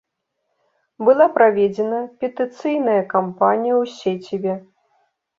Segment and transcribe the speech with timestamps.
[1.09, 4.53] Была праведзена петыцыйная кампанія ў сеціве.